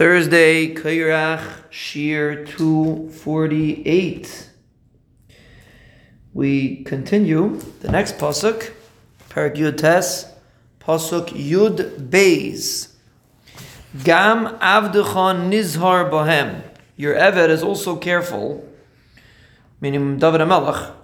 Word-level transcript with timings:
Thursday, 0.00 0.72
Kairach, 0.74 1.68
Shiur 1.70 2.48
248. 2.56 4.48
We 6.32 6.84
continue 6.84 7.60
the 7.80 7.92
next 7.92 8.16
pasuk, 8.16 8.70
Perek 9.28 9.56
Yud 9.56 9.76
Tes, 9.76 10.24
pasuk 10.80 11.28
Yud 11.28 12.08
Beis. 12.08 12.94
Gam 14.02 14.46
avdechan 14.60 15.50
nizhar 15.50 16.08
bohem. 16.10 16.62
Your 16.96 17.14
Eved 17.14 17.50
is 17.50 17.62
also 17.62 17.96
careful, 17.96 18.66
meaning 19.82 20.16
David 20.16 20.40
HaMelech, 20.40 20.94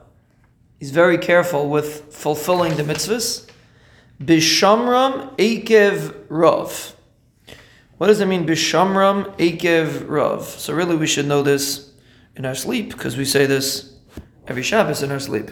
he's 0.80 0.90
very 0.90 1.18
careful 1.18 1.68
with 1.68 2.14
fulfilling 2.14 2.76
the 2.76 2.82
mitzvahs. 2.82 3.46
Bishamram 4.22 5.36
Ekev 5.36 6.14
Rav. 6.30 6.95
What 7.98 8.08
does 8.08 8.20
it 8.20 8.26
mean, 8.26 8.46
Bishamram 8.46 9.34
Ekev 9.38 10.06
Rav? 10.06 10.44
So 10.44 10.74
really 10.74 10.96
we 10.96 11.06
should 11.06 11.26
know 11.26 11.42
this 11.42 11.92
in 12.34 12.44
our 12.44 12.54
sleep, 12.54 12.90
because 12.90 13.16
we 13.16 13.24
say 13.24 13.46
this 13.46 13.94
every 14.46 14.62
Shabbos 14.62 15.02
in 15.02 15.10
our 15.10 15.18
sleep. 15.18 15.50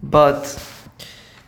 But 0.00 0.44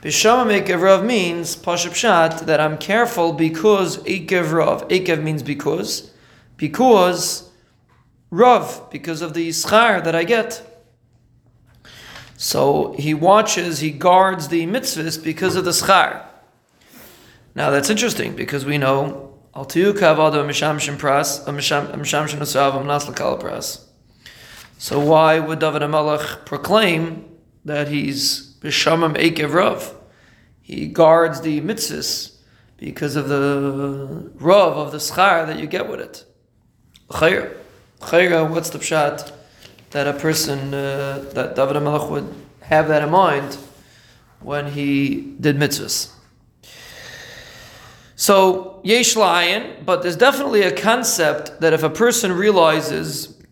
Bishamram 0.03 0.61
Ekev 0.61 0.83
Rav 0.83 1.05
means, 1.05 1.55
pashut 1.55 1.91
pshat, 1.91 2.47
that 2.47 2.59
I'm 2.59 2.77
careful 2.77 3.33
because 3.35 3.99
Ekev 3.99 4.53
Rav. 4.53 4.89
Ekev 4.89 5.23
means 5.23 5.45
because. 5.45 6.11
Because 6.57 7.49
Rav, 8.31 8.91
because 8.91 9.23
of 9.23 9.35
the 9.35 9.51
schar 9.51 10.03
that 10.03 10.17
I 10.17 10.25
get. 10.25 10.67
So 12.37 12.97
he 12.99 13.15
watches, 13.15 13.79
he 13.79 13.93
guards 13.93 14.49
the 14.49 14.67
mitzvahs 14.67 15.23
because 15.23 15.55
of 15.55 15.65
the 15.65 15.71
schar. 15.71 16.25
Now 17.55 17.71
that's 17.71 17.91
interesting 17.91 18.35
because 18.35 18.65
we 18.65 18.77
know 18.77 19.30
al 19.55 19.67
kavada 19.67 20.45
mishamshim 20.45 20.97
pras 20.97 21.45
mishamshim 21.47 22.39
asav 22.39 22.85
nas 22.87 23.07
pras. 23.07 23.85
So 24.79 24.99
why 24.99 25.39
would 25.39 25.59
David 25.59 25.83
HaMelech 25.83 26.47
proclaim 26.47 27.27
that 27.65 27.89
he's 27.89 28.55
bishamam 28.61 29.17
ekev 29.17 29.53
rav? 29.53 29.95
He 30.63 30.87
guards 30.87 31.41
the 31.41 31.61
mitzvahs 31.61 32.37
because 32.77 33.17
of 33.17 33.29
the 33.29 34.31
rav 34.37 34.77
of 34.79 34.93
the 34.93 34.99
schar 34.99 35.47
that 35.47 35.59
you 35.59 35.67
get 35.67 35.89
with 35.89 36.01
it. 36.01 36.25
Chayr. 37.11 37.57
Chayra, 38.01 38.49
what's 38.49 38.71
the 38.71 38.79
pshat 38.79 39.33
that 39.91 40.07
a 40.07 40.15
person, 40.15 40.73
uh, 40.73 41.25
that 41.35 41.57
David 41.57 41.77
HaMelech 41.77 42.11
would 42.11 42.33
have 42.63 42.89
that 42.89 43.03
in 43.03 43.11
mind 43.11 43.59
when 44.41 44.69
he 44.69 45.35
did 45.41 45.57
mitzvahs? 45.57 46.13
So, 48.21 48.83
yesh 48.85 49.17
layin, 49.17 49.83
but 49.87 50.03
there's 50.03 50.15
definitely 50.15 50.61
a 50.61 50.77
concept 50.77 51.63
that 51.63 51.73
if 51.73 51.83
a 51.83 51.89
person 51.89 52.33
realizes 52.33 53.43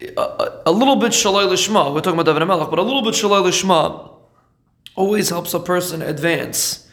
a, 0.00 0.20
a, 0.20 0.62
a 0.66 0.72
little 0.72 0.96
bit 0.96 1.12
shelo 1.12 1.46
lishma, 1.46 1.94
we're 1.94 2.00
talking 2.00 2.18
about 2.18 2.26
David 2.26 2.42
HaMelech, 2.42 2.68
but 2.68 2.80
a 2.80 2.82
little 2.82 3.02
bit 3.02 3.14
shelo 3.14 3.40
lishma 3.44 4.10
always 4.96 5.28
helps 5.28 5.54
a 5.54 5.60
person 5.60 6.02
advance 6.02 6.90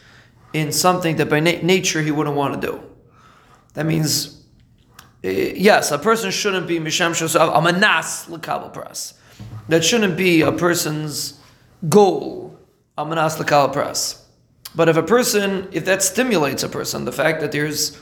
in 0.52 0.70
something 0.70 1.16
that 1.16 1.28
by 1.28 1.40
na- 1.40 1.58
nature 1.64 2.00
he 2.00 2.12
wouldn't 2.12 2.36
want 2.36 2.62
to 2.62 2.64
do. 2.64 2.80
That 3.72 3.86
means 3.86 4.44
eh, 5.24 5.52
yes, 5.56 5.90
a 5.90 5.98
person 5.98 6.30
shouldn't 6.30 6.68
be 6.68 6.78
misham 6.78 7.10
shosav 7.10 7.52
amanas 7.56 8.28
lekabel 8.28 8.72
pras. 8.72 9.14
That 9.68 9.84
shouldn't 9.84 10.16
be 10.16 10.42
a 10.42 10.52
person's 10.52 11.40
goal. 11.88 12.56
Amanas 12.96 13.36
lekabel 13.36 13.74
pras. 13.74 14.23
But 14.74 14.88
if 14.88 14.96
a 14.96 15.02
person, 15.02 15.68
if 15.72 15.84
that 15.84 16.02
stimulates 16.02 16.62
a 16.62 16.68
person, 16.68 17.04
the 17.04 17.12
fact 17.12 17.40
that 17.40 17.52
there's 17.52 17.98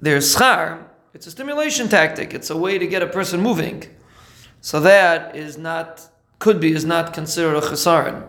there's 0.00 0.34
schar, 0.34 0.84
it's 1.12 1.26
a 1.26 1.30
stimulation 1.30 1.88
tactic. 1.88 2.32
It's 2.32 2.50
a 2.50 2.56
way 2.56 2.78
to 2.78 2.86
get 2.86 3.02
a 3.02 3.06
person 3.06 3.40
moving. 3.40 3.84
So 4.60 4.80
that 4.80 5.34
is 5.34 5.58
not 5.58 6.08
could 6.38 6.60
be 6.60 6.72
is 6.72 6.84
not 6.84 7.12
considered 7.12 7.56
a 7.56 7.60
chesaron. 7.60 8.28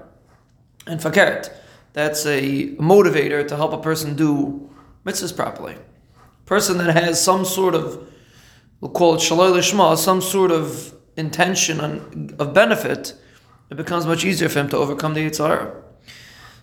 And 0.88 1.00
farkert, 1.00 1.52
that's 1.94 2.26
a 2.26 2.70
motivator 2.76 3.48
to 3.48 3.56
help 3.56 3.74
a 3.74 3.78
person 3.78 4.16
do 4.16 4.70
mitzvahs 5.06 5.36
properly 5.36 5.76
person 6.50 6.80
that 6.80 6.96
has 6.96 7.24
some 7.24 7.46
sort 7.46 7.76
of, 7.76 8.10
we'll 8.82 8.90
call 8.90 9.14
it 9.14 9.20
shaloi 9.20 9.54
lishma, 9.54 9.96
some 9.96 10.20
sort 10.20 10.50
of 10.52 10.96
intention 11.16 11.80
on, 11.80 12.36
of 12.40 12.56
benefit, 12.56 13.14
it 13.70 13.78
becomes 13.78 14.08
much 14.08 14.26
easier 14.26 14.50
for 14.50 14.62
him 14.62 14.68
to 14.68 14.76
overcome 14.76 15.14
the 15.14 15.30
Yitzhar. 15.30 15.76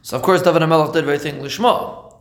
So 0.06 0.16
of 0.16 0.22
course 0.22 0.40
David 0.40 0.62
HaMelech 0.62 0.92
did 0.92 1.02
everything 1.02 1.40
lishma. 1.40 2.14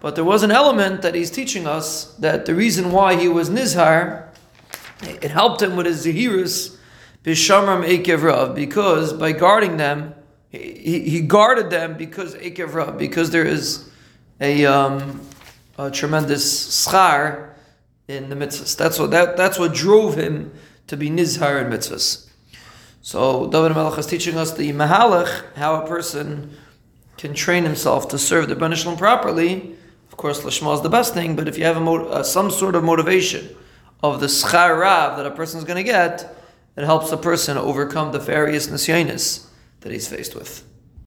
But 0.00 0.14
there 0.14 0.22
was 0.22 0.44
an 0.44 0.52
element 0.52 1.02
that 1.02 1.16
he's 1.16 1.32
teaching 1.32 1.66
us 1.66 2.14
that 2.18 2.46
the 2.46 2.54
reason 2.54 2.92
why 2.92 3.16
he 3.16 3.26
was 3.26 3.50
nizhar, 3.50 4.28
it 5.02 5.32
helped 5.32 5.60
him 5.60 5.74
with 5.74 5.86
his 5.86 6.06
zahirus, 6.06 6.76
bishamram 7.24 7.84
ekev 7.88 8.22
Rav, 8.22 8.54
because 8.54 9.12
by 9.12 9.32
guarding 9.32 9.78
them, 9.78 10.14
he, 10.50 11.00
he 11.00 11.22
guarded 11.22 11.70
them 11.70 11.96
because 11.96 12.36
ekev 12.36 12.96
because 12.98 13.30
there 13.30 13.44
is 13.44 13.90
a 14.40 14.64
um, 14.66 15.20
a 15.76 15.90
tremendous 15.90 16.86
schar 16.86 17.54
in 18.06 18.28
the 18.28 18.36
mitzvahs. 18.36 18.76
That's 18.76 18.96
what 19.00 19.10
that, 19.10 19.36
that's 19.36 19.58
what 19.58 19.74
drove 19.74 20.14
him 20.14 20.52
to 20.86 20.96
be 20.96 21.10
nizhar 21.10 21.64
in 21.64 21.72
mitzvahs. 21.72 22.28
So 23.02 23.50
David 23.50 23.74
Melech 23.74 23.98
is 23.98 24.06
teaching 24.06 24.36
us 24.36 24.52
the 24.52 24.70
mahalach, 24.70 25.56
how 25.56 25.82
a 25.82 25.88
person 25.88 26.56
can 27.16 27.34
train 27.34 27.64
himself 27.64 28.08
to 28.08 28.18
serve 28.18 28.48
the 28.48 28.56
Banishlam 28.56 28.98
properly. 28.98 29.76
Of 30.10 30.16
course, 30.16 30.42
lishma 30.42 30.74
is 30.74 30.82
the 30.82 30.88
best 30.88 31.14
thing, 31.14 31.36
but 31.36 31.48
if 31.48 31.58
you 31.58 31.64
have 31.64 31.76
a, 31.76 31.90
uh, 31.90 32.22
some 32.22 32.50
sort 32.50 32.74
of 32.74 32.84
motivation 32.84 33.54
of 34.02 34.20
the 34.20 34.26
schar 34.26 34.80
rav 34.80 35.16
that 35.16 35.26
a 35.26 35.30
person 35.30 35.58
is 35.58 35.64
going 35.64 35.76
to 35.76 35.90
get, 35.90 36.36
it 36.76 36.84
helps 36.84 37.12
a 37.12 37.16
person 37.16 37.56
overcome 37.56 38.12
the 38.12 38.18
various 38.18 38.66
nisyanis 38.66 39.46
that 39.80 39.92
he's 39.92 40.08
faced 40.08 40.34
with. 40.34 40.64